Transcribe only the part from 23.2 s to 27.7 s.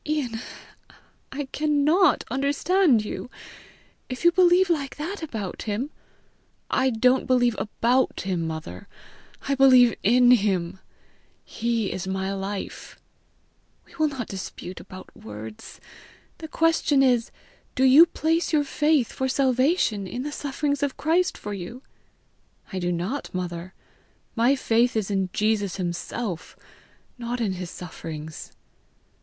mother. My faith is in Jesus himself, not in his